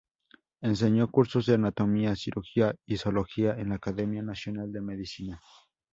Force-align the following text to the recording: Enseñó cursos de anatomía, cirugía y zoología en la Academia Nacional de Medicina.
Enseñó 0.61 1.11
cursos 1.11 1.45
de 1.45 1.53
anatomía, 1.53 2.15
cirugía 2.15 2.73
y 2.87 2.97
zoología 2.97 3.59
en 3.59 3.69
la 3.69 3.75
Academia 3.75 4.23
Nacional 4.23 4.71
de 4.71 4.81
Medicina. 4.81 5.39